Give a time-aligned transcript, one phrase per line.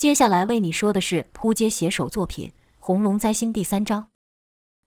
[0.00, 4.08] 接下来为你说的是扑街写手作品《红龙灾星》第三章。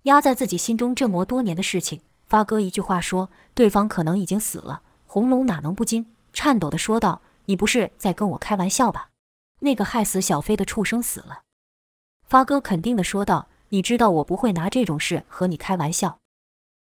[0.05, 4.81] 压在自己心中这么多年的事情，发哥一句话说，对方可能已经死了。
[5.05, 6.07] 红龙哪能不惊？
[6.34, 9.10] 颤抖的说道：“你不是在跟我开玩笑吧？
[9.60, 11.44] 那个害死小飞的畜生死了。”
[12.26, 16.18] 发哥肯定的说道：“你知道我不会拿这种事和你开玩笑。”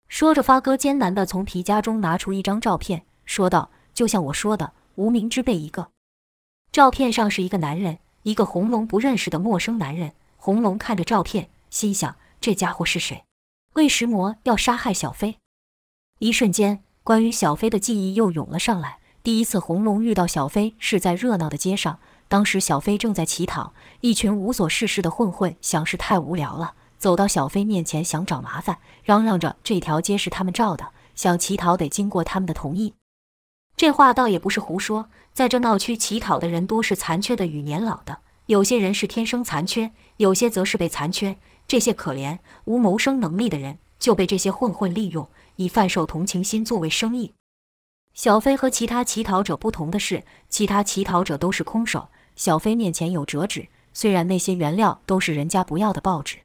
[0.08, 5.90] 说着，发哥艰难的从皮夹中拿出一张照片，说道：“就像我说的，无名之辈一个。”
[6.71, 10.13] 照片上是一个男人，一个红龙不认识的陌生男人。
[10.38, 13.23] 红龙看着照片，心想：这家伙是谁？
[13.76, 15.38] 为什么要杀害小飞？
[16.20, 18.98] 一瞬间，关于小飞的记忆又涌了上来。
[19.23, 32.94] 第一次红龙遇到小飞是在热闹的街上，当时小飞正在乞讨，一群无所事事的混混想是太无聊了，走到小飞面前想找麻烦，嚷嚷着这条街是他们造的，想乞讨得经过他们的同意。
[33.76, 41.38] 这话倒也不是胡说，在这闹区乞讨的人多是残缺的与年老的，有些人是天生残缺，有些则是被残缺。
[41.68, 47.34] 这些可怜无谋生能力的人就被这些混混利用，以贩售同情心作为生意。
[48.14, 56.38] 小飞和其他乞讨者不同的是，其他乞讨者都是空手，小飞面前有折纸，虽然那些原料都是人家不要的报纸。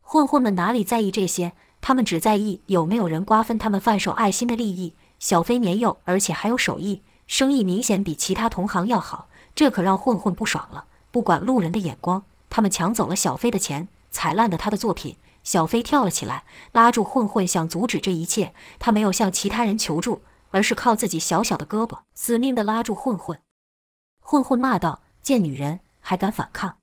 [0.00, 1.52] 混混们哪里在意这些？
[1.80, 4.94] 他们只在意有没有人瓜分他们贩售爱心的利益。
[5.24, 10.84] 小飞年幼，而且还有手艺，生意明显比其他同行要好，这可让混混不爽了。
[11.10, 15.16] 不管路人的眼光，他们抢走了小飞的钱，踩烂了他的作品。
[15.42, 18.52] 小飞跳了起来，拉住混混，想阻止这一切。
[18.78, 20.20] 他没有向其他人求助。
[20.50, 23.40] 而是靠自己小小的胳膊，死命的拉住混混。
[24.20, 26.76] 混混骂道：“贱女人，还敢反抗！”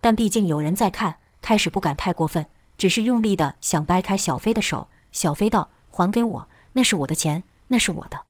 [0.00, 2.46] 但毕竟有人在看，开始不敢太过分，
[2.78, 4.88] 只是用力的想掰开小飞的手。
[5.10, 8.26] 小飞道：“还给我，那是我的钱，那是我的。”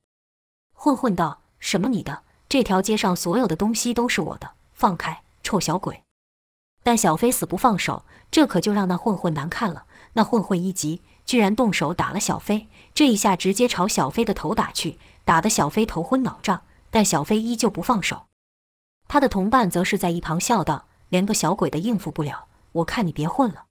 [0.74, 2.22] 混混道：“什么你的？
[2.48, 6.02] 这条街上所有的东西都是我的，放开，臭小鬼！”
[6.82, 9.86] 但小飞死不放手，这可就让那混混难看了。
[10.12, 11.02] 那混混一急。
[11.26, 16.62] 居然动手打了小飞，这一下直接朝小飞的头打去，打得小飞头昏脑胀。
[16.88, 18.26] 但小飞依旧不放手，
[19.08, 23.64] 他的同伴则是在一旁笑道：“连个小鬼的应付不了，我看你别混了。”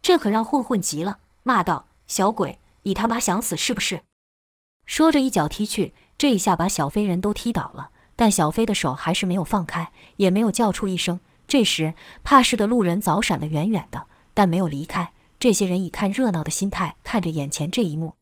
[0.00, 4.00] 这可让混混急了，骂道：“小鬼，你他妈想死是不是？”
[4.90, 7.90] 说着一脚踢去，这一下把小飞人都踢倒了。
[8.16, 11.20] 但小飞的手还是没有放开，也没有叫出一声。
[11.46, 15.12] 这时，怕事的路人早闪得远远的，但没有离开。
[15.38, 18.14] 这些人以看热闹的心态看着眼前这一幕。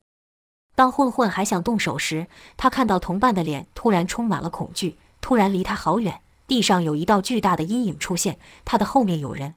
[0.74, 2.26] 当混混还想动手时，
[2.58, 9.54] 他看到同伴的脸突然充满了恐惧，突然离他好远，地上有一道巨大的阴影出现，他的后面有人。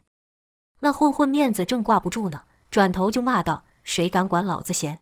[0.79, 4.99] 那混混面子正挂不住呢，转头就骂道：“谁敢管老子闲？”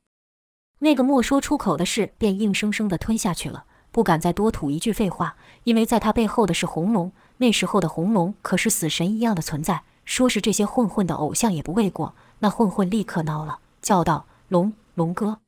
[0.79, 5.35] 那个莫说出口的事便硬生生的吞下去了，不敢再多吐一句废话，
[5.65, 7.11] 因为在他背后的是红龙。
[7.37, 12.15] 那时候的红龙可是死神一样的存在，说是这些混混的偶像也不为过。
[12.39, 15.39] 那混混立刻恼了，叫道：“龙龙哥！”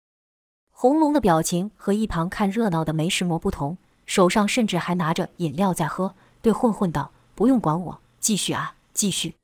[0.72, 9.36] 红龙的表情和一旁看热闹的梅石魔不同，手上甚至还拿着饮料在喝，对混混道：“不用管我，继续啊，继续。”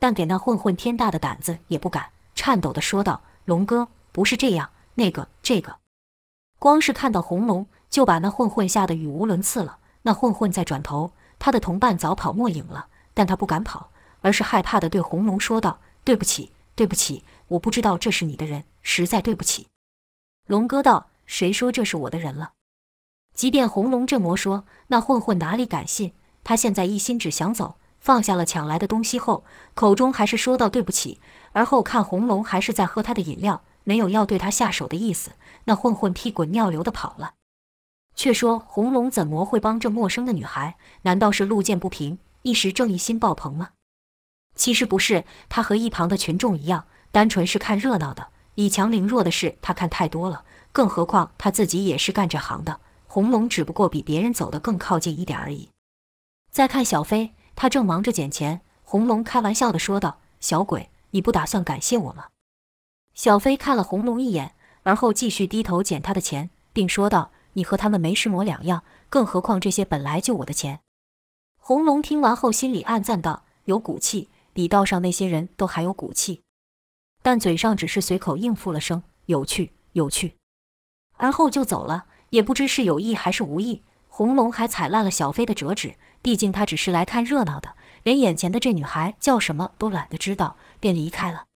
[0.00, 5.76] 但给那混混天大的胆子也不敢，颤抖的说道：“龙哥，不是这样，那个这个。”
[6.58, 9.78] 光是看到红龙，就把那混混吓得语无伦次了。
[10.02, 13.90] 那混混再转头，他的同伴早跑没影了，但他不敢跑，
[14.20, 19.68] 而是害怕的对红龙说道：“对不起。”对不起，我不知道这是你的人，实在对不起。
[20.48, 22.54] 龙哥道：“谁说这是我的人了？”
[23.32, 26.12] 即便红龙这么说，那混混哪里敢信？
[26.42, 29.44] 他现在一心只想走，放下了抢来的东西后，
[29.74, 31.20] 口中还是说道：“对不起。”
[31.54, 35.32] 而后看红龙还是在喝他的饮料，没有要对他下手的意思。
[35.66, 37.34] 那混混屁滚尿流的跑了。
[38.14, 40.76] 却说红龙怎么会帮这陌生的女孩？
[41.02, 43.70] 难道是路见不平，一时正义心爆棚吗？
[44.54, 48.28] 其实不是，他和一旁的群众一样，单纯是看热闹的。
[48.54, 50.44] 以强凌弱的事，他看太多了。
[50.70, 55.70] 更何况他自己也是干这行的，红龙只不过比别人走得更靠近一点而已。
[56.52, 58.60] 再看小飞，他正忙着捡钱。
[58.84, 62.26] 红龙开玩笑的说道：“小鬼，你不打算感谢我吗？”
[63.14, 70.80] 小飞看了红龙一眼，而后继续低头捡他的钱，并说道：“你和他们没什么两样，更何况这些本来就我的钱。”
[71.58, 76.42] 红龙听完后，心里暗赞道：“有骨气。”比道上那些人都还有骨气，
[77.22, 80.36] 但嘴上只是随口应付了声“有趣，有趣”，
[81.18, 83.82] 而后就走了，也不知是有意还是无意。
[84.06, 87.74] 红龙还踩烂了小飞的折纸，毕竟他只是来看热闹的，
[88.04, 91.46] 连眼前的这女孩叫什么都懒得知道，便离开了。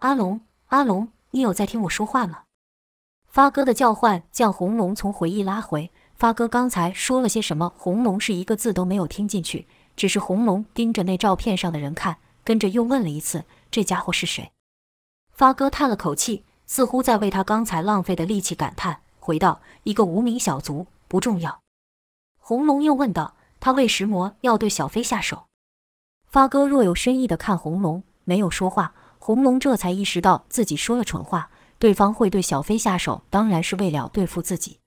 [0.00, 0.40] 阿龙，
[0.76, 2.42] 阿龙，你有在听我说话吗？
[3.28, 5.90] 发哥的叫唤将红龙从回忆拉回。
[6.14, 7.72] 发哥刚才说了些什么？
[7.78, 9.66] 红龙是一个字都没有听进去。
[9.96, 14.52] 只是红龙盯着那照片上的人看，跟着又问了一次：“这家伙是谁？”
[15.32, 21.62] 发哥叹了口气，似乎在为他刚才浪费的力气感叹，回道：“一个无名小卒，不重要。”
[22.38, 25.46] 红龙又问道：“他为石魔要对小飞下手？”
[26.28, 28.92] 发哥若有深意的看红龙，没有说话。
[29.26, 31.50] 红龙这才意识到自己说了蠢话，
[31.80, 34.78] 对方会对小飞下手，当然是为了对付自己。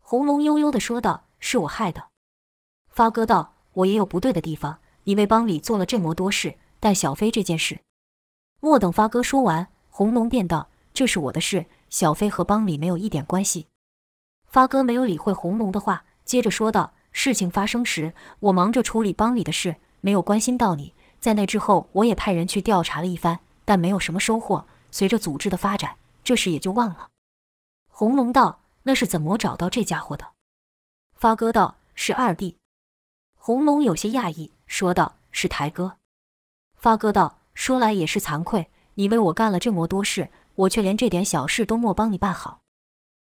[0.00, 2.04] 红龙悠悠的说道：“是我害的。”
[2.88, 7.80] 发哥道：“我也有不对的地方，你为帮里做了这么多事，但小飞这件事……”
[8.60, 13.66] 莫等发哥说完，红龙便道：“这是我的事，小飞和帮里没有一点关系。”
[14.48, 20.94] 发哥没有理会红龙的话，接着说道：“事情发生时，我忙着处理帮里的事，没有关心到你。
[21.20, 24.64] 在那之后，我也派人去调查了一番。”但没有什么收获。
[24.90, 27.08] 随着组织的发展，这事也就忘了。
[27.90, 30.28] 红龙道：“那是怎么找到这家伙的？”
[31.14, 32.56] 发哥道：“是二弟。”
[33.36, 35.98] 红龙有些讶异，说道：“是台哥。”
[36.80, 42.60] 发哥道：“说来也是惭愧，你为我干了这么多事，我却连这点小事都没帮你办好。”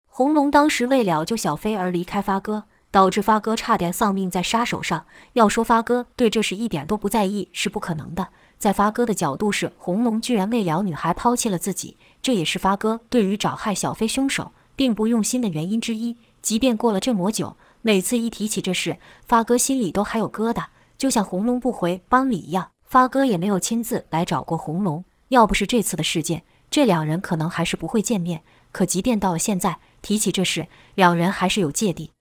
[0.05, 5.07] 红龙当时为了救小飞而离开发哥，导致发哥差点丧命在杀手上。
[5.33, 8.29] 要说发哥对这事一点都不在意，是不可能的。
[8.59, 16.17] 在发哥的角度是，红龙居然为了女孩抛弃了自己，这也是发哥对于找害小飞凶手并不用心的原因之一。
[16.41, 20.67] 即便过了这么久，每次一提起这事，发哥心里都还有疙瘩，
[20.97, 25.05] 就像红龙不回帮里一样，发哥也没有亲自来找过红龙。
[25.29, 28.43] 要不是这次的事件，这两人可能还是不会见面。
[28.73, 32.13] 可即便到了现在，提起这事，两人还是有芥蒂。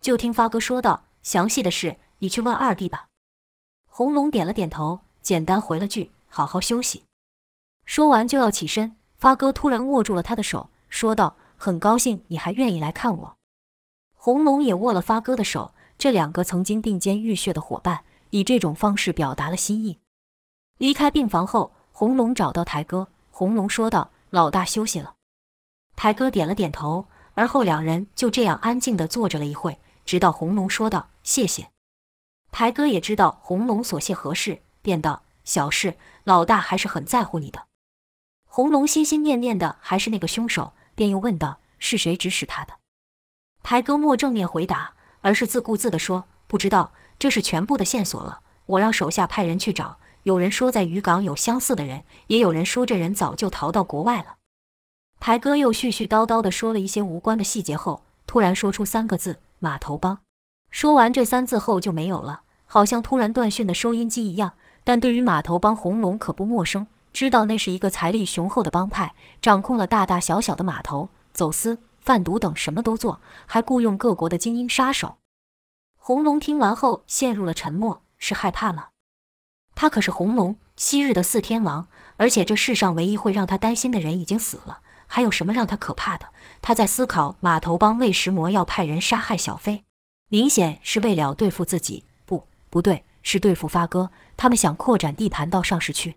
[0.00, 3.06] 就听发哥说道：“详细的事，你去问二弟吧。”
[3.88, 5.00] 红龙点了点头。
[5.24, 7.02] 简单回了句：“好好休息。”
[7.86, 13.36] 说完就要起身，发哥突然握住了他的手，说道：“很高兴你还愿意来看我。”
[14.14, 19.98] 红龙也握了发哥的手，这两个曾经并肩浴血的伙伴，以这种方式表达了心意。
[20.76, 25.14] 离开病房后，红龙找到台哥，红龙说道：“老大休息了。”
[25.96, 31.70] 台哥点了点头，而后两人就这样安静地坐着了一会，直到红龙说道：“谢谢。”
[32.52, 34.60] 台哥也知道红龙所谢何事。
[34.84, 37.64] 便道：“小事，老大还是很在乎你的。”
[38.44, 42.74] 红龙心心念念的还是那个凶手，便又问道：“是谁指使他的？”
[43.64, 44.92] 台哥莫正面回答，
[45.22, 48.42] 而是自顾自地说：“不知道，这是全部的线索了。
[48.66, 54.36] 我让手下派人去找，有人说在渔港有相似的人，也有人说这人早就逃到国外了。”
[55.18, 60.18] 台哥又絮絮叨叨地说了一些无关的细节后，突然说出三个字：“码头帮。”
[60.70, 64.54] 说完这三字后就没有了，好像突然断讯的收音机一样。
[64.84, 75.16] 但对于码头帮，红龙可不陌生，知道那是一个财力雄厚的帮派，掌控了大大小小的码头，走私、贩毒等什么都做，还雇佣各国的精英杀手。
[75.96, 78.88] 红龙听完后陷入了沉默，是害怕吗？
[79.74, 81.88] 他可是红龙，昔日的四天王，
[82.18, 86.26] 而且这世上唯一会让他担心的人已经死了，还有什么让他可怕的？
[86.60, 89.82] 他在思考，码头帮为石魔要派人杀害小飞，
[90.28, 92.04] 明显是为了对付自己。
[92.26, 93.04] 不，不对。
[93.24, 96.16] 是对付发哥，他们想扩展地盘到上市区。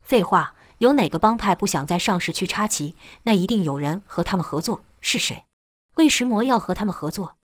[0.00, 2.96] 废话，有哪个帮派不想在上市区插旗？
[3.24, 4.80] 那一定有人和他们合作。
[5.02, 5.44] 是谁？
[5.96, 7.36] 为石魔要和他们合作？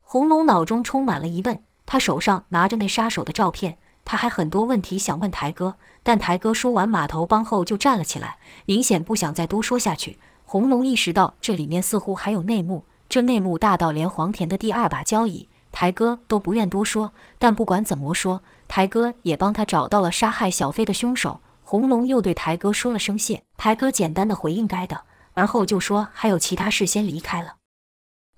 [0.00, 10.18] 红龙脑中充满了疑问，他手上拿着那杀手的照片，他还很多问题想问台哥，但台哥说完码头帮后就站了起来，明显不想再多说下去。
[10.44, 15.48] 红龙意识到这里面似乎还有内幕，这内幕大到连黄田的第二把交椅。
[15.72, 21.40] 台哥都不愿多说，但不管怎么说，台哥也帮他找到了杀害小飞的凶手。
[21.62, 25.02] 红龙又对台哥说了声谢，台哥简单的回应该的，
[25.34, 27.56] 而后就说还有其他事先离开了。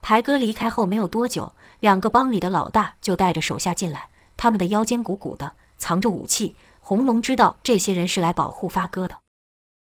[0.02, 6.56] 台哥离开后没有多久，两个帮里的老大就带着手下进来，他们的腰间鼓鼓的，藏着武器。
[6.80, 9.18] 红龙知道这些人是来保护发哥的。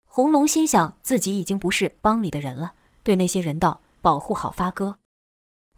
[0.05, 4.97] 红龙心想自己已经不是帮里的人了，对那些人道：“保护好发哥。”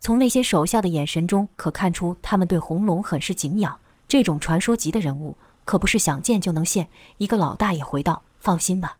[0.02, 3.80] 从那些手下的眼神中可看出，他们对红龙很是敬仰。
[4.08, 6.88] 这种传说级的人物，可不是想见就能现。
[7.20, 8.98] 一个老大爷回道：“放心吧。”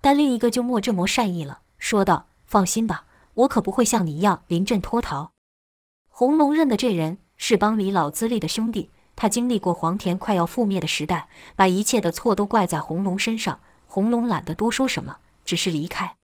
[0.00, 3.04] 但另一个就莫这么善意了，说道：“放心吧，
[3.34, 5.32] 我可不会像你一样临阵脱逃。”
[6.08, 13.60] 红龙认的这人是帮里老资历的兄弟，他经历过黄田快要覆灭的时代，把一切的错都怪在红龙身上。
[13.86, 16.16] 红龙懒得多说什么，只是离开。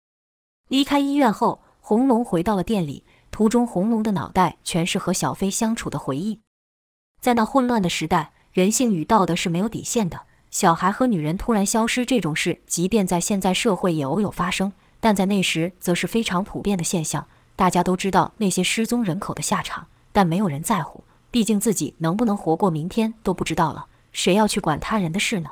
[0.68, 3.02] 离开医院后，红龙回到了店里。
[3.38, 6.40] 途中，红龙的脑袋全是和小飞相处的回忆。
[7.20, 10.22] 在那混乱的时代，人性与道德是没有底线的。
[10.50, 17.28] 小孩和女人突然消失这种事，即便在现在社会也偶有发生，但在那时则是非常普遍的现象。
[17.54, 21.04] 大家都知道那些失踪人口的下场，但没有人在乎。
[21.30, 25.50] 毕竟自己能不能活过明天都不知道了，谁要去管他人的事呢？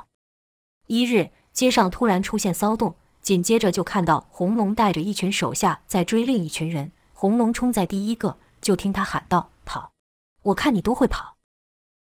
[0.87, 6.91] 一日，街上突然出现骚动，紧接着就看到红龙带着一群手下在追另一群人。
[7.19, 9.89] 红龙冲在第一个，就听他喊道：“跑！
[10.43, 11.37] 我看你多会跑！”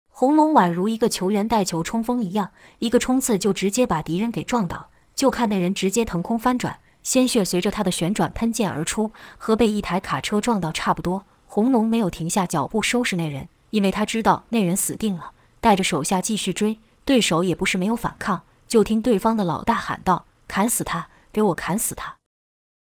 [0.07, 4.87] 红龙宛如一个球员带球冲锋一样，一个冲刺就直接把敌人给撞倒。
[5.13, 11.25] 就看那人直接腾空翻转，鲜血随着他的旋转喷溅而出，和被一台卡车撞到差不多。
[11.45, 16.79] 红龙没有停下脚步收拾那人，因为他知道那人死定了，带着手下继续追。
[17.03, 21.09] 对手也不是没有反抗，就听对方的老大喊道：“砍死他！
[21.33, 22.15] 给我砍死他！”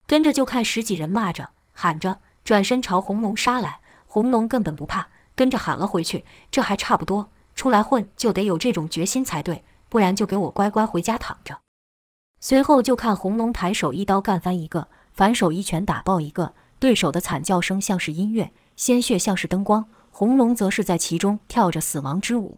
[0.06, 1.52] 跟着就看十几人骂着。
[1.82, 3.80] 喊着，转身朝红龙杀来。
[4.06, 11.60] 红龙根本不怕，跟着喊了回去：“这还差不多，出来混就得有这种决心才对，不然就给我乖乖回家躺着。”
[12.42, 16.54] 随后就看红龙抬手一刀干翻一个，反手一拳打爆一个。
[16.80, 22.58] 对手的惨叫声像是音乐，鲜血像是灯光，红龙则是在其中跳着死亡之舞。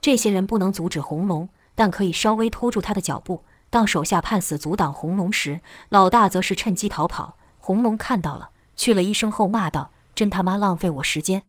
[0.00, 3.44] 这些人不能阻止红龙，但可以稍微拖住他的脚步。
[3.68, 7.36] 当手下判死阻挡红龙时，老大则是趁机逃跑。
[7.60, 11.44] 红龙看到了，去了一声后骂道：“真他妈浪费我时间！”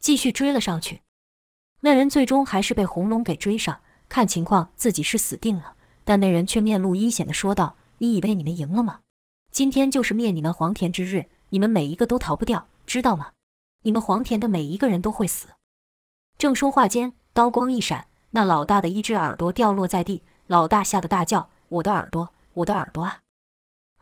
[0.00, 1.02] 继续追了上去。
[1.80, 5.74] 那人最终还是被红龙给追上，看情况自己是死定了。
[6.04, 9.00] 但那人却面露阴险的说道：“你以为你们赢了吗？
[9.50, 13.32] 今天就是灭你们黄田之日，你们每一个都逃不掉，知道吗？
[13.82, 15.48] 你们黄田的每一个人都会死。”
[16.38, 23.18] 正说话间，刀光一闪，那老大的一只耳朵掉落在地，老大吓得大叫：“我的耳朵，我的耳朵啊！”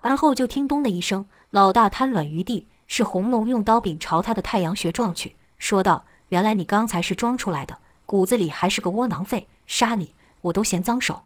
[0.05, 2.69] 而后就听“咚”的一声，老大瘫软于地。
[2.87, 9.49] 是红龙用刀柄朝他的太阳穴撞去，说道：“原来你刚才是装出来的，骨子里还是个窝囊废。
[9.67, 11.23] 杀你，我都嫌脏手。”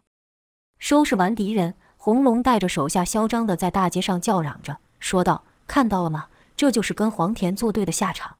[0.79, 6.27] 收拾完敌人，红龙带着手下嚣张地在大街上叫嚷着，说道：“看到了吗？
[6.55, 8.37] 这就是跟黄田作对的下场。”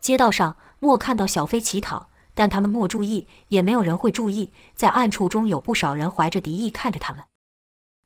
[0.00, 4.50] 街道上莫看到小飞乞讨，但他们莫注意，也没有人会注意。
[4.74, 7.22] 在暗处中有不少人怀着敌意看着他们。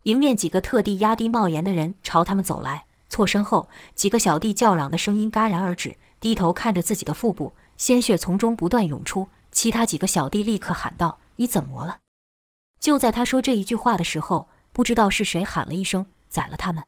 [0.04, 9.28] 迎面几个特地压低帽檐的人朝他们走来，错身后，几个小弟叫嚷的声音戛然而止，低头看着自己的腹部，鲜血从中不断涌出。
[9.50, 12.00] 其他几个小弟立刻喊道：“你怎么了？”
[12.78, 16.84] 就在他说这一句话的时候，不知道是谁喊了一声：“宰了他们！”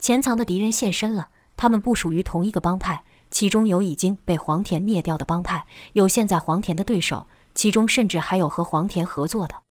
[0.00, 9.63] 潜藏的敌人现身了，他们不属于同一个帮派，其中有已经被黄田灭掉的帮派，有现在黄田的对手，其中甚至还有和黄田合作的。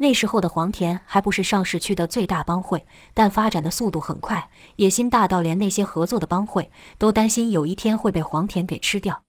[0.00, 9.22] 那时候的黄田还不是上市区的最大帮会，但发展的速度很快，野心大到连那些合作的帮会都担心有一天会被黄田给吃掉。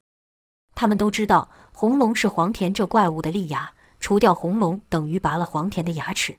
[0.76, 6.38] 他们都知道红龙是黄田这怪物的利牙，除掉红龙等于拔了黄田的牙齿。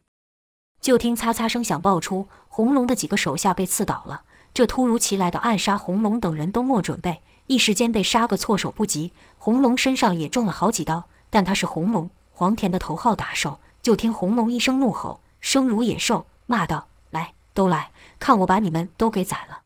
[0.80, 4.22] 就听擦擦声响爆出，红龙的几个手下被刺倒了。
[4.54, 9.12] 这突如其来的暗杀，红龙等人都没准备，一时间被杀个措手不及。
[9.38, 13.58] 红龙身上也中了好几刀，但他是红龙，黄田的头号打手。
[13.82, 19.62] 就听红龙一声怒吼，声如野兽，骂道：“来，都来看我把你们都给宰了！”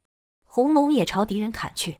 [0.47, 1.99] 红龙也朝敌人砍去。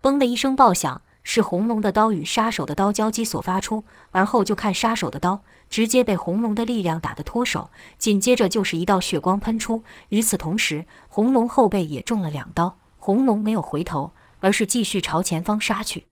[0.00, 3.84] 嘣的一声爆响，是红龙的刀与杀手的刀交击所发出。
[4.12, 9.82] 而后就看杀手的刀直接被红龙的力量打得脱手，紧接着就是一道血光喷出。
[10.08, 12.78] 与此同时，红龙后背也中了两刀。
[12.98, 16.06] 红龙没有回头，而是继续朝前方杀去。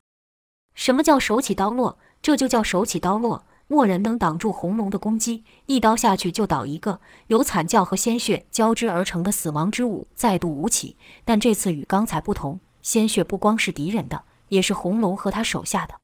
[0.75, 1.99] 什么叫手起刀落？
[2.21, 3.45] 这就叫手起刀落。
[3.75, 7.01] 没人能挡住红龙的攻击，一刀下去就倒一个。
[7.27, 15.97] 由惨叫和鲜血交织而成的死亡之舞再度舞起，但这次与刚才不同，鲜血不光是敌人的，也是红龙和他手下的。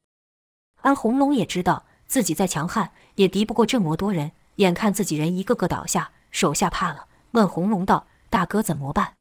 [0.80, 4.32] 而红龙也知道自己再强悍，也敌不过这么多人。
[4.56, 9.14] 眼看自己人一个个倒下，手下怕了，问红龙道：“大哥怎么办？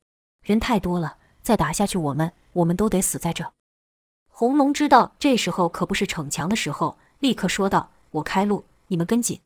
[0.43, 3.53] 人太多了，再打下去，我们我们都得死在这。”
[4.27, 7.91] 红龙知道这时候可不是逞强的时候，立刻说道。
[8.11, 9.39] 我开路，你们跟紧。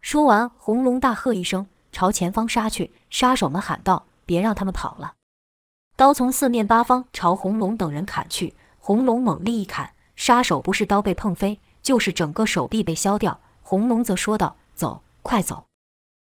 [0.00, 2.92] 说完，红龙大喝一声，朝前方杀去。
[3.10, 5.14] 杀手们喊道：“别让他们跑了！”
[5.96, 8.54] 刀从四面八方朝红龙等人砍去。
[8.78, 13.40] 红龙猛力一砍，杀手不是刀被碰飞，就是整个手臂被削掉。
[13.62, 15.64] 红龙则说道：“走，快走！”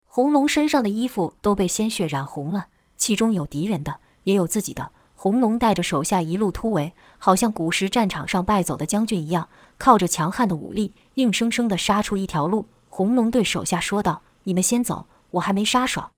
[0.05, 4.93] 红龙身上的衣服都被鲜血染红了，其中有敌人的，也有自己的。
[5.15, 12.67] 红龙带着手下一路突围，好像古时战场上败走的将军一样，靠着强悍的武力，硬生生地杀出一条路。
[12.89, 16.11] 红龙对手下说道：“你们先走，我还没杀爽。”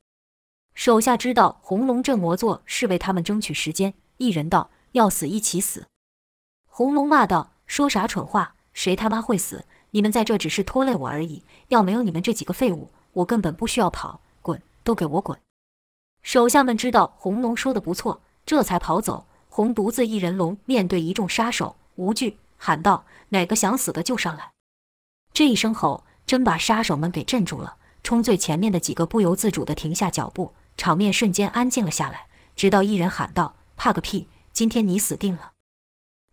[0.75, 5.87] 手下知道红龙这么做是为他们争取时间，一人道：“要死一起死。”
[6.67, 8.55] 红龙骂道：“说啥蠢话？
[8.73, 9.65] 谁他妈会死？
[9.91, 11.43] 你们在这只是拖累我而已。
[11.69, 14.21] 要没有你们这几个废物，我根本不需要跑。
[14.41, 15.39] 滚，都给我滚！”
[16.23, 18.21] 手下们知道红龙说的不错。
[18.47, 19.27] 这才跑走。
[19.59, 24.53] 红犊子一人龙面对一众杀手，无惧，喊道：“哪个想死的就上来！”
[25.35, 27.75] 这一声吼，真把杀手们给镇住了。
[28.05, 32.29] 冲最前面的几个不由自主地停下脚步，场面瞬间安静了下来。
[32.55, 34.29] 直到一人喊道：“怕个屁！
[34.53, 35.51] 今天你死定了！”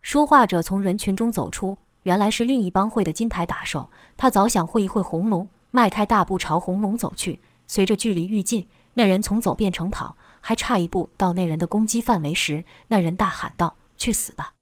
[0.00, 3.90] 说话者从人群中走出，原来是另一帮会的金牌打手。
[4.16, 7.40] 他早想会一会红龙，迈开大步朝红龙走去。
[7.66, 10.16] 随着距离愈近，那人从走变成跑，
[10.46, 14.52] 还差一步到那人的攻击范围时，那人大喊道：“去死吧！”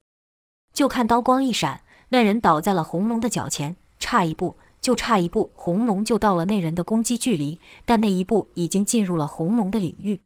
[0.73, 4.57] 就看刀光一闪，那人倒在了红龙的脚前，差一步。
[4.81, 10.23] 就差一步，红龙就到了那人的攻击距离，但那一步已经进入了红龙的领域。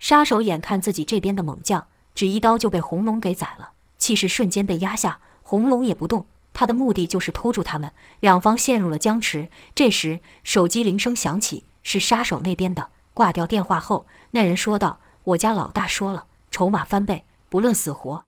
[0.00, 5.20] 杀手眼看自己这边的猛将只一刀就被红龙给宰了，气势瞬间被压下。
[5.44, 7.92] 红龙也不动，他的目的就是拖住他们。
[8.18, 9.48] 两方陷入了僵持。
[9.76, 12.90] 这时，手机铃声响起，是杀手那边的。
[13.14, 18.24] 挂掉电话后，那人说道：“我家老大说了，筹码翻倍，不论死活。”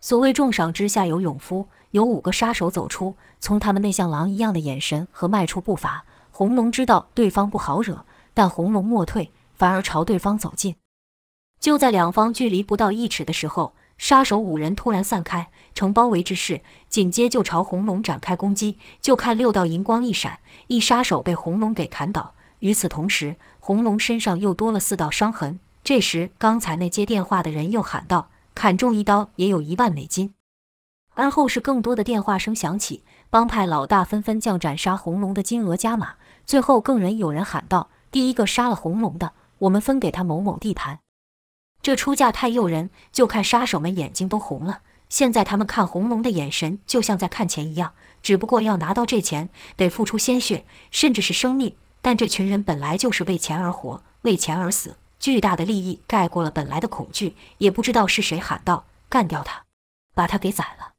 [0.00, 1.68] 所谓重赏之下有勇夫。
[1.92, 10.76] 有五个杀手走出，从他们那像狼一样的眼神和迈出步伐，红龙知道对方不好惹，但红龙莫退，反而朝对方走近。
[11.58, 16.60] 就在两方距离不到一尺的时候，杀手五人突然散开，呈包围之势，
[16.90, 18.78] 紧接就朝红龙展开攻击。
[19.00, 22.34] 就看六道银光一闪，一杀手被红龙给砍倒。
[22.60, 25.60] 与此同时，红龙身上又多了四道伤痕。
[25.84, 30.34] 这时，刚才那接电话的人又喊道：“砍中一刀也有一万美金。”
[31.14, 36.14] 而后是更多的电话声响起，帮派老大纷纷将斩杀红龙的金额加码。
[36.44, 41.00] 最后更人有人喊道：“第一个杀了红龙的，我们分给他某某地盘。”
[41.82, 44.80] 这出价太诱人，就看杀手们眼睛都红了。
[45.08, 51.74] 现在他们看红龙的眼神就像在看钱一样，只不过要拿到这钱得付出鲜血，甚至是生命。
[52.00, 57.34] 但这群人本来就是为钱而活，为钱而死，巨大的利益盖过了本来的恐惧。
[57.58, 59.64] 也不知道是谁喊道：“干掉他，
[60.14, 60.92] 把他给宰了！”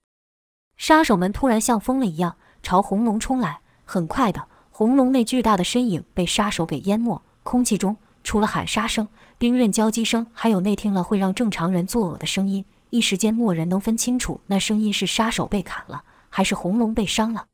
[0.77, 7.21] 杀手们突然像疯了一样朝红龙冲来，很快的，红龙那巨大的身影被杀手给淹没。
[7.43, 12.63] 空气中除了喊杀声、兵刃交击声，还有那听了会让正常人作呕的声音。
[12.91, 17.45] 一时间，没人能分清楚那声音是杀手被砍了，还是红龙被伤了。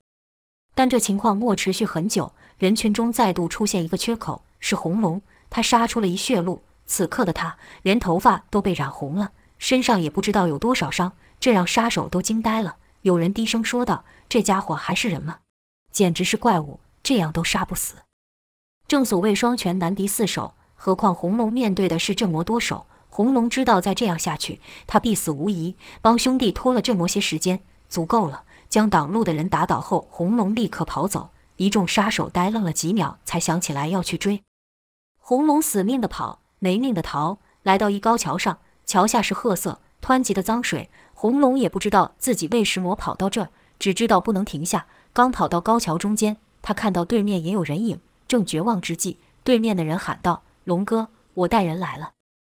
[0.74, 6.62] 但这情况莫持续很久，人群中再度出现一个缺口，是红龙，他杀出了一血路。
[6.86, 12.78] 此刻的他，连头发都被染红了，身上也不知道有多少伤，这让杀手都惊呆了。
[13.02, 15.40] 有人低声说道：“这家伙还是人吗？
[15.92, 17.96] 简直是怪物，这样都杀不死。
[18.88, 22.86] 正所谓双拳难敌四手，何况红龙面对的是这魔多手。
[23.10, 25.76] 红龙知道再这样下去，他必死无疑。
[26.02, 28.44] 帮兄弟拖了这么些时间，足够了。
[28.68, 31.30] 将挡路的人打倒后，红龙立刻跑走。
[31.58, 34.44] 一众杀手呆愣了几秒，才想起来要去追。
[35.18, 44.86] 红龙死命的跑，没命的逃，来到一高桥上，桥下是褐色湍急的脏水。”红龙也不知道自己为什么跑到这儿，只知道不能停下。
[45.14, 52.12] 刚跑到高桥中间，他看到对面也有人影，正绝望之际，对面的人喊道：“龙哥，我带人来了。”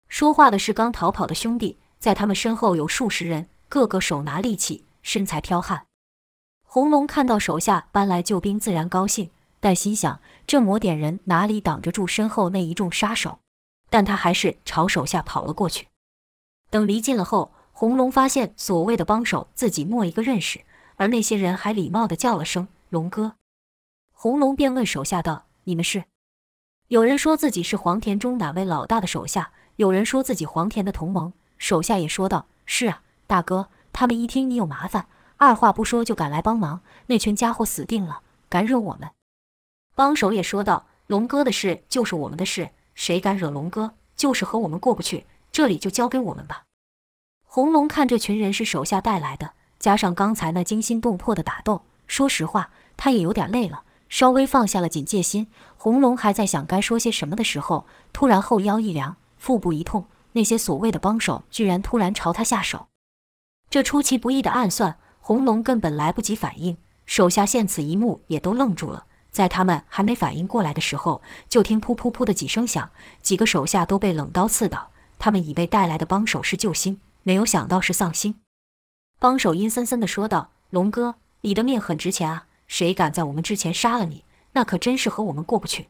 [0.08, 5.88] 说话的是刚逃跑的兄弟，在他们身后有数十人，个个手拿利器，身材剽悍。
[6.74, 9.30] 红龙看到手下搬来救兵，自然高兴，
[9.60, 13.40] 但心想这么点人哪里挡得住身后那一众杀手？
[13.90, 15.90] 但他还是朝手下跑了过去。
[16.70, 17.52] 等离近了后。
[17.74, 20.62] 红龙发现所谓的帮手自己没一个认识，
[20.96, 23.34] 而那些人还礼貌地叫了声“龙哥”。
[24.14, 26.06] 红龙便问手下道：“你们是？”
[26.88, 31.34] 有人说自己是黄田中哪位老大的手下，有人说自己黄田的同盟。
[31.58, 35.08] 手下也说道：“是啊，大哥，他们一听你有麻烦，
[35.42, 36.82] 二话不说就赶来帮忙。
[37.08, 39.10] 那群家伙死定了，敢惹我们。”
[39.96, 45.26] 帮手也说道：“龙哥的事就是我们的事，谁敢惹龙哥，就是和我们过不去。
[45.52, 46.66] 这里就交给我们吧。”
[47.44, 55.48] 红龙看这群人是手下带来的，加上刚才那惊心动魄的打斗，说实话，他也有点累了，稍微放下了警戒心。
[55.76, 62.86] 红龙还在想该说些什么的时候，突然后腰一凉，腹部一痛，那些所谓的帮手居然突然朝他下手。
[63.72, 69.06] 这出其不意的暗算，红龙根本来不及反应，手下见此一幕也都愣住了。
[69.32, 74.92] 在他们还没反应过来的时候，就听噗噗噗的几声响，几个手下都被冷刀刺倒。
[75.18, 77.00] 他们以为带来的帮手是救星。
[77.24, 78.42] 没有想到是丧心，
[79.20, 82.48] 帮手阴森森地说道：“龙哥，你的命很值钱啊！
[82.68, 85.90] 谁敢在我们之前杀了你，那可真是和我们过不去。”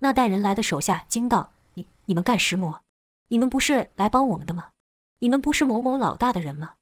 [0.00, 2.82] 那带人来的手下惊道：“你你们干什么？
[3.28, 4.66] 你们不是来帮我们的吗？
[5.20, 6.74] 你们不是某某老大的人吗？”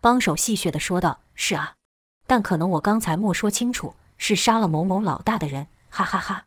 [0.00, 1.74] 帮手戏谑地说道：“是啊，
[2.26, 6.46] 但可能我刚才没说清楚，是杀了某某老大的人。”哈哈哈！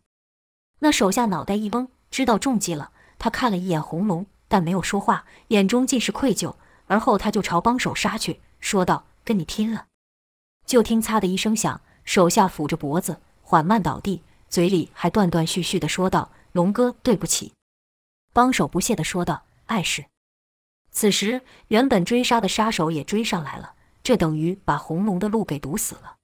[0.80, 2.92] 那手下脑袋一懵，知道中计了。
[3.18, 4.26] 他看了一眼红龙。
[4.52, 6.56] 但没有说话，眼中尽是愧疚。
[6.88, 9.86] 而后他就朝帮手杀去，说道：“跟你拼了！”
[10.66, 17.54] 就听“擦”的一声响，手下抚着脖子，缓慢倒地，嘴里还断断续续的说道：“龙哥，对不起。”
[18.34, 20.06] 帮手不屑的说道：“碍事。”
[20.91, 23.73] 此时，原本追杀的杀手也追上来了，
[24.04, 26.17] 这等于把红龙的路给堵死了。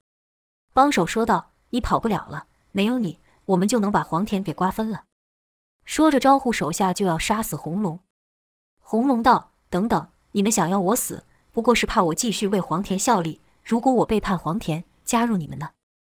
[0.73, 5.03] 帮手说道：“你跑不了了，没有你，我们就能把黄田给瓜分了。”
[5.85, 7.99] 说着，招呼手下就要杀死红龙。
[8.79, 13.39] 红龙道：“等等，你们想要我死，不过是怕我继续为黄田效力。
[13.63, 15.69] 如果我背叛黄田，加入你们呢？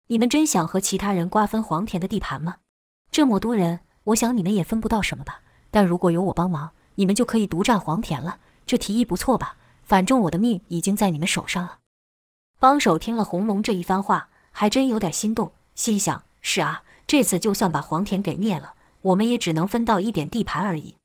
[0.08, 2.56] 你们真想和其他人瓜分黄田的地盘吗？
[3.12, 5.40] 这么多人，我想你们也分不到什么吧。
[5.70, 8.38] 但如果有我帮忙，你们就可以独占黄田了。
[8.66, 9.56] 这提议不错吧？
[9.82, 11.78] 反正我的命已经在你们手上了。”
[12.58, 20.96] 帮手听了红龙这一番话，还真有点心动，心想：“是啊，这次就算把黄田给灭了。”我们也只能分到一点地盘而已。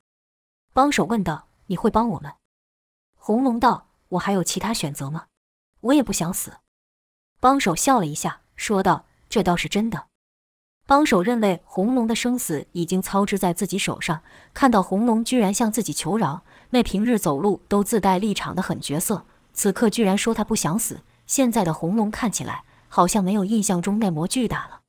[0.74, 2.34] 帮手问道：“你会帮我们？”
[3.16, 5.28] 红龙道：“我还有其他选择吗？
[5.80, 6.58] 我也不想死。”
[7.40, 10.08] 帮手笑了一下，说道：“这倒是真的。”
[10.88, 14.22] 帮手认为红龙的生死已经操之在自己手上，
[14.54, 21.02] 看到红龙居然向自己求饶，那平日走路都自带立场的狠角色，此刻居然说他不想死。
[21.26, 24.82] 现在的红龙看起来好像没有印象中那么巨大了。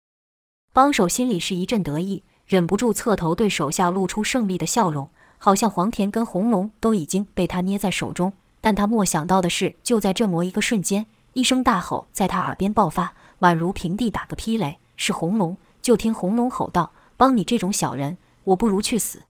[0.74, 2.22] 帮手心里是一阵得意。
[2.46, 8.32] 忍不住侧头对手下露出胜利的笑容，好像黄田跟红龙都已经被他捏在手中。
[8.60, 14.78] 但他莫想到的是，就在这么一个瞬间，一声大吼在他耳边爆发，宛如平地打个霹雷。
[14.96, 15.56] 是红龙！
[15.86, 19.22] 就听红龙吼道：“帮你这种小人，我不如去死！”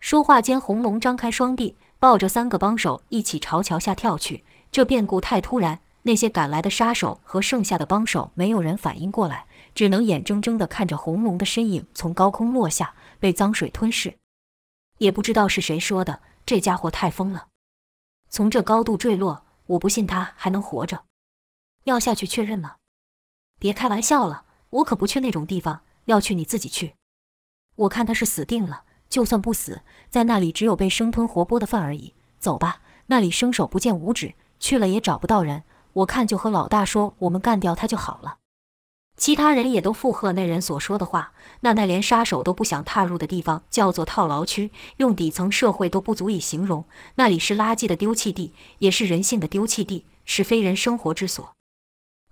[0.00, 4.44] 说话间，红龙张开双臂，抱着三个帮手一起朝桥下跳去。
[4.72, 9.46] 这变故太突然，那些赶来的杀手和剩下的帮手没有人反应过来。
[9.72, 14.18] 只能眼睁睁地看着红龙的身影从高空落下，被脏水吞噬。
[14.96, 17.46] 也不知道是谁说的，这家伙太疯了，
[18.28, 21.04] 从这高度坠落，我不信他还能活着。
[21.84, 22.74] 要下去确认吗？
[23.60, 25.80] 别开玩笑了，我可不去那种地方。
[26.08, 26.94] 要去你自己去。
[27.76, 32.14] 我看他是死定了，就算不死，在那里只有被生吞活剥的份而已。
[32.38, 35.64] 走吧，那里伸手不见五指，去了也找不到人。
[35.92, 38.38] 我看就和老大说，我们干掉他就好了。
[39.18, 41.32] 其他人也都附和那人所说的话。
[41.60, 46.84] 那那连杀手都不想踏入的地方，叫做套牢区，用底层社会都不足以形容。
[47.16, 51.52] 那里是垃圾的丢弃地，也是人性的丢弃地，是非人生活之所。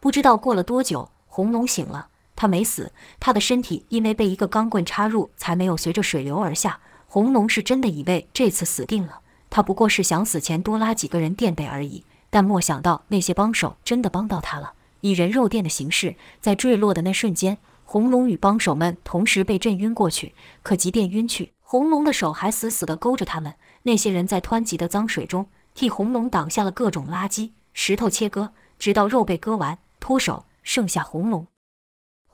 [0.01, 6.79] 不知道过了多久，红龙醒了，他没死，他的身体因为被一个钢棍插入，才没有随着水流而下。
[7.09, 14.75] 红龙是真的以为这次死定了，他不过是想死前多拉几个人垫背而已，但莫想到那些帮手真的帮到他了。
[15.01, 20.35] 以人肉垫的形式，在坠落的那瞬间，红龙与帮手们同时被震晕过去。
[20.63, 23.55] 可即便晕去，红龙的手还死死地勾着他们。
[23.85, 31.47] 那些人在湍急的脏水中替红龙挡下了各种垃圾、石头切割，直到肉被割完脱手，剩下红龙。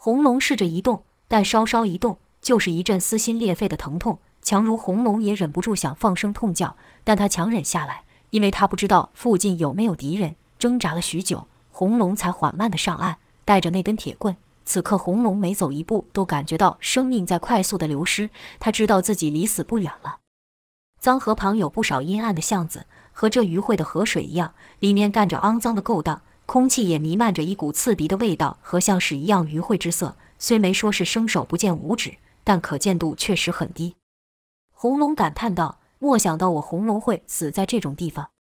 [0.05, 4.19] 红龙试着移动，但稍稍一动就是一阵撕心裂肺的疼痛。
[4.43, 10.35] 强如红龙也忍不住想放声痛叫，但他强忍下来，因为他不知道附近有没有敌人。
[10.59, 11.47] 挣扎了许久。
[11.71, 14.37] 红龙才缓慢地上岸，带着那根铁棍。
[14.65, 18.29] 此刻，红龙每走一步都感觉到生命在快速的流失。
[18.59, 20.17] 他知道自己离死不远了。
[20.99, 30.19] 脏河旁有不少阴暗的巷子，和这余秽的河水一样，里面干着肮脏的勾当，空气也弥漫着一股刺鼻的味道和像屎一样余秽之色。
[30.39, 33.97] 虽没说是伸手不见五指，但可见度确实很低。
[34.71, 38.33] 红龙感叹道：“莫想到我红龙会死在这种地方。”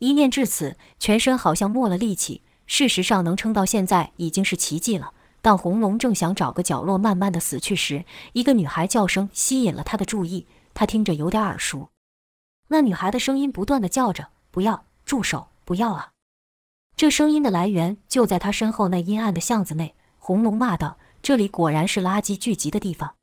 [0.00, 2.42] 一念至此，全身好像没了力气。
[2.66, 5.14] 事实上，能撑到现在已经是奇迹了。
[5.40, 10.46] 当红龙正想找个角落慢慢的死去时，一个女孩叫声吸引了他的注意。
[10.74, 11.88] 他听着有点耳熟，
[12.68, 16.10] 那女孩的声音不断的叫着：“不要，住手，不要啊！”
[17.00, 19.94] 这声音的来源就在他身后那阴暗的巷子内。
[20.18, 23.14] 红龙骂道：“这里果然是垃圾聚集的地方！”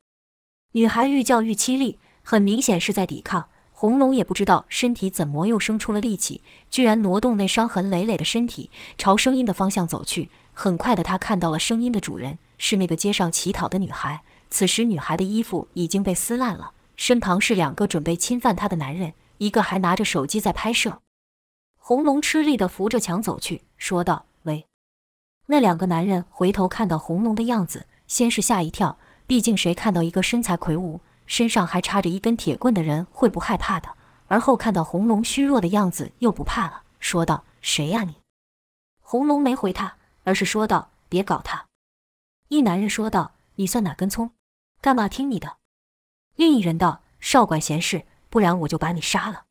[0.74, 3.48] 女孩愈叫愈凄厉，很明显是在抵抗。
[3.70, 10.28] 红龙也不知道身体怎么又生出了力气，居然挪动那伤痕累累的身体，朝声音的方向走去。
[10.52, 14.22] 很快的，他看到了声音的主人，是那个街上乞讨的女孩。
[14.50, 20.98] 此时，女孩的衣服已经被撕烂了，身旁是两个准备侵犯她的男人，一个还拿着手机在拍摄。
[21.88, 24.66] 红龙吃力地扶着墙走去，说道：“喂。”
[25.48, 31.00] 那两个男人回头看到红龙的样子，先是吓一跳，毕竟谁看到一个身材魁梧。
[31.24, 33.88] 身上还插着一根铁棍的人会不害怕的，
[34.26, 38.16] 而后看到红龙虚弱的样子又不怕了，说道：“谁呀你？”
[39.00, 41.68] 红龙没回他，而是说道：“别搞他。”
[42.48, 44.32] 一男人说道：“你算哪根葱？
[44.82, 45.56] 干嘛听你的？”
[46.36, 49.44] 另一人道：“少管闲事，不然我就把你杀了。”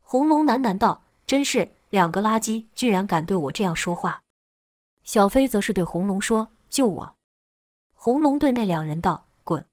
[0.00, 4.22] 红龙喃喃道：“真是两个垃圾居然敢对我这样说话！
[5.02, 7.16] 小飞则是对红龙说：“救我！”
[7.94, 9.66] 红龙对那两人道：“滚！”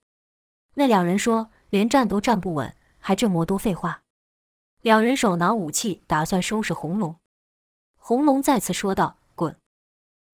[0.74, 4.02] 那两人说：“连站都站不稳，还这么多废话。”
[4.82, 7.16] 两人手拿武器，打算收拾红龙。
[7.98, 9.56] 红龙再次说道：“滚！”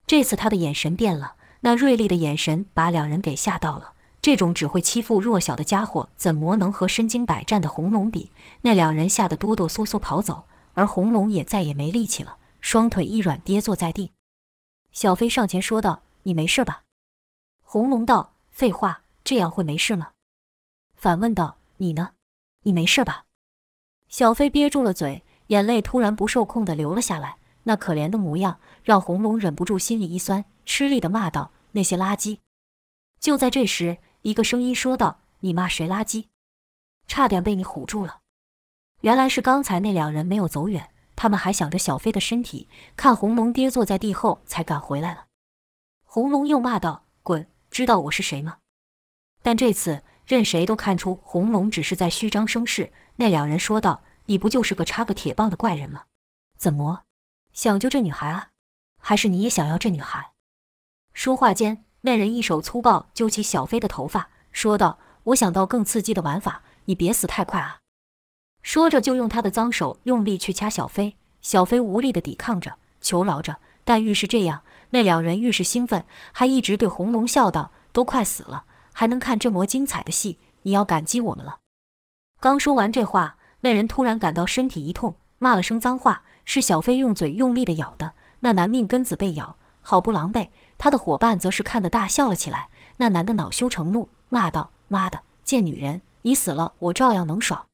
[0.08, 3.93] 这次他的眼神变了，那锐利的眼神把两人给吓到了。
[4.21, 8.32] 这种只会欺负弱小的家伙，怎么能和身经百战的红龙比？
[8.62, 10.45] 那两人吓得哆哆嗦嗦跑走，
[10.80, 14.13] 而红龙也再也没力气了，双腿一软，跌坐在地。
[14.94, 16.84] 小飞上前说道：“你没事吧？”
[17.60, 20.12] 红龙道：“废话，这样会没事吗？”
[20.96, 22.12] 反问道：“你呢？
[22.63, 23.26] 你没事吧？”
[24.08, 27.36] 小飞憋住了嘴，眼泪突然不受控地流了下来。
[27.63, 32.39] 那可怜的模样让红龙忍不住心里一酸，吃力地骂道：“那些垃圾！”
[33.20, 36.28] 就在这时，一个声音说道：“你骂谁垃圾？
[37.06, 38.22] 差点被你唬住了。”
[39.02, 45.26] 原来是刚才那两人没有走远，他们还想着小飞的身体，看红龙跌坐在地后才赶回来了。
[46.04, 47.48] 红龙又骂道：“滚！
[47.72, 48.58] 知道我是谁吗？”
[49.42, 52.92] 但这次任谁都看出红龙只是在虚张声势。
[53.16, 56.04] 那两人说道：“你不就是个插个铁棒的怪人吗？
[56.58, 57.04] 怎么？”
[57.54, 58.50] 想救这女孩啊？
[58.98, 60.32] 还是你也想要这女孩？
[61.14, 67.79] 说话间，那人一手粗暴揪起小飞的头发，说道：“我想到更刺激的玩法，你别死太快啊！”
[68.62, 71.15] 说着就用他的脏手用力去掐小飞。
[71.41, 81.60] 小飞无力的抵抗着，求饶着，但愈是这样，那两人愈是兴奋，还一直对红龙笑道：“都快死了，还能看这么精彩的戏，你要感激我们了。”
[82.41, 86.24] 刚说完这话，那人突然感到身体一痛，骂了声脏话。
[86.45, 90.50] 是小飞用嘴用力的咬的，那男命根子被咬，好不狼狈。
[90.80, 92.69] 他的伙伴则是看得大笑了起来。
[92.98, 97.65] 那男的恼羞成怒，骂道：“妈的，贱女人，你死了，我照样能爽。”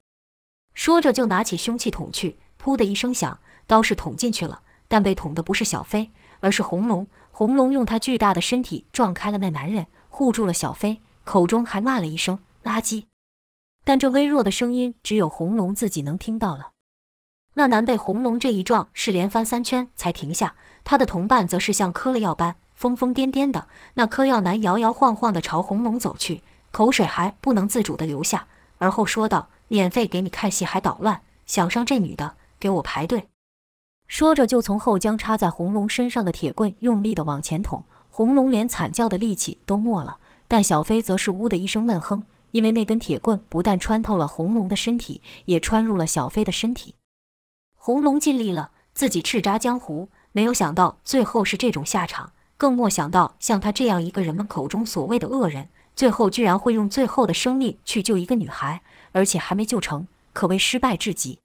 [0.76, 6.12] 说着就拿起凶器捅去，噗的一声响，刀是捅进去了，但被捅的不是小飞，
[6.42, 7.08] 而是红龙。
[7.32, 13.06] 红龙用他巨大的身体撞开了那男人，护住了小飞，口中还骂了一声“垃圾”，
[13.84, 16.72] 但这微弱的声音只有红龙自己能听到了。
[17.56, 20.56] 那男被红龙这一撞，是连翻三圈才停下。
[20.84, 23.68] 他的同伴则是像嗑了药般疯疯癫癫的。
[23.94, 33.30] 那嗑药男摇摇晃晃地朝红龙走去，口水还不能自主地流下，而后说道：“免费给你看戏还捣乱，想上这女的，给我排队。”
[34.08, 37.84] 说着就从后将插在红龙身上的铁棍用力地往前捅。
[38.12, 46.96] 红龙连惨叫的力气都没了，但小飞则是呜的一声闷哼，因为那根铁棍不但穿透了红龙的身体，也穿入了小飞的身体。
[47.76, 58.82] 红龙尽力了，自己叱咤江湖，没有想到最后是这种下场，更莫想到像他这样一个人们口中所谓的恶人，最后居然会用最后的生命去救一个女孩，
[59.16, 61.40] 而且还没救成，可谓失败至极。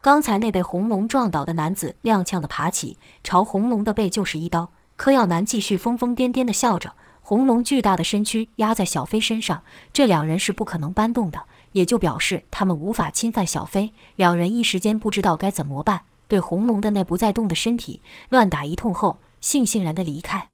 [0.00, 4.70] 刚才那被红龙撞倒的男子踉跄地爬起，朝红龙的背就是一刀。
[4.96, 11.42] 柯耀南继续疯疯癫癫地笑着，红龙巨大的身躯压在小飞身上，这两人是不可能搬动的。
[11.72, 20.48] 也就表示他们无法侵犯小飞，两人一时间不知道该怎么办，对红龙的那不再动的身体乱打一通后，悻悻然的离开。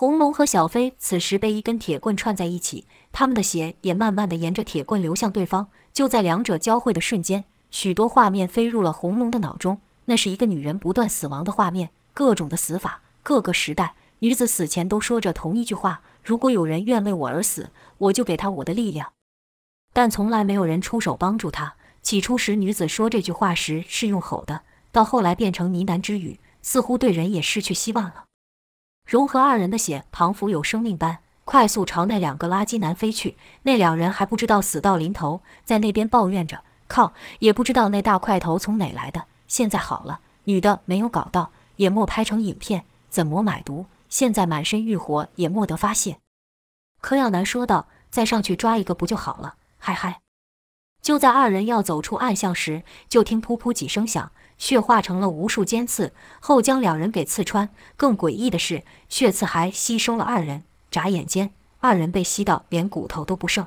[0.00, 5.68] 红龙和小飞此时被一根铁棍串在一起，他们的血也慢慢的沿着铁棍流向对方。
[5.92, 19.12] 就在两者交汇的瞬间，许多画面飞入了红龙的脑中，那是一个女人不断死亡的画面，各种的死法，各个时代，女子死前都说着同一句话：如果有人愿为我而死，我就给他我的力量。
[19.92, 21.74] 但从来没有人出手帮助她。
[22.00, 28.24] 起初时，女子说这句话时是用吼的，到后来变成呢喃之语，似乎对人也失去希望了。
[29.10, 33.36] 融合二人的血，仿佛有生命般快速朝那两个垃圾男飞去。
[33.62, 43.86] 那两人还不知道死到临头，在那边抱怨着：“靠，也不知道那大块头从哪来的。”现在好了，女的没有搞到，也莫拍成影片，怎么买毒？
[44.08, 46.18] 现在满身欲火，也莫得发泄。
[47.00, 50.20] 柯耀南说道：“再上去抓一个不就好了？”嗨嗨！
[51.02, 57.70] 就在二人要走出暗巷时，就听噗噗几声响，血化成了无数尖刺，后将两人给刺穿。
[57.96, 63.66] 更诡异的是，血刺还吸收了二人，眨眼间，二人被吸到连骨头都不剩。